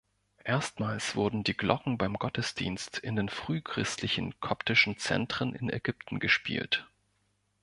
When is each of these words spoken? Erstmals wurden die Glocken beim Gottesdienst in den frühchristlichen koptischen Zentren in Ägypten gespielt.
Erstmals 0.45 1.15
wurden 1.15 1.43
die 1.43 1.55
Glocken 1.55 1.99
beim 1.99 2.15
Gottesdienst 2.15 2.97
in 2.97 3.15
den 3.15 3.29
frühchristlichen 3.29 4.33
koptischen 4.39 4.97
Zentren 4.97 5.53
in 5.53 5.69
Ägypten 5.69 6.17
gespielt. 6.19 6.87